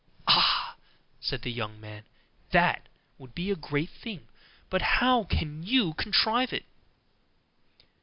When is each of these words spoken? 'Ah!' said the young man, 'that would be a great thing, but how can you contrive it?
'Ah!' 0.27 0.77
said 1.19 1.43
the 1.43 1.51
young 1.51 1.79
man, 1.79 2.05
'that 2.51 2.87
would 3.19 3.35
be 3.35 3.51
a 3.51 3.55
great 3.55 3.91
thing, 3.91 4.27
but 4.71 4.81
how 4.81 5.25
can 5.25 5.61
you 5.61 5.93
contrive 5.93 6.51
it? 6.51 6.65